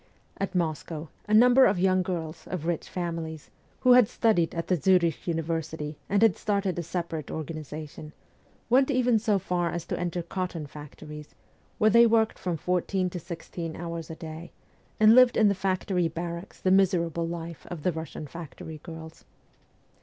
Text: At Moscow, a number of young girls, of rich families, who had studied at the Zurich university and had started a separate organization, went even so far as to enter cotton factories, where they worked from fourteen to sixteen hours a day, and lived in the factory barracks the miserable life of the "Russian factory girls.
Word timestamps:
At 0.37 0.55
Moscow, 0.55 1.09
a 1.27 1.33
number 1.35 1.67
of 1.67 1.77
young 1.77 2.01
girls, 2.01 2.47
of 2.47 2.65
rich 2.65 2.89
families, 2.89 3.51
who 3.81 3.93
had 3.93 4.07
studied 4.07 4.55
at 4.55 4.65
the 4.65 4.75
Zurich 4.75 5.27
university 5.27 5.95
and 6.09 6.23
had 6.23 6.37
started 6.37 6.79
a 6.79 6.81
separate 6.81 7.29
organization, 7.29 8.11
went 8.67 8.89
even 8.89 9.19
so 9.19 9.37
far 9.37 9.69
as 9.69 9.85
to 9.85 9.99
enter 9.99 10.23
cotton 10.23 10.65
factories, 10.65 11.35
where 11.77 11.91
they 11.91 12.07
worked 12.07 12.39
from 12.39 12.57
fourteen 12.57 13.11
to 13.11 13.19
sixteen 13.19 13.75
hours 13.75 14.09
a 14.09 14.15
day, 14.15 14.51
and 14.99 15.13
lived 15.13 15.37
in 15.37 15.49
the 15.49 15.53
factory 15.53 16.07
barracks 16.07 16.59
the 16.59 16.71
miserable 16.71 17.27
life 17.27 17.67
of 17.69 17.83
the 17.83 17.91
"Russian 17.91 18.25
factory 18.25 18.79
girls. 18.81 19.23